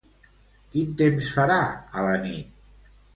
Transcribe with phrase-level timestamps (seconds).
[0.75, 1.57] Quin temps farà
[2.01, 2.89] a la nit?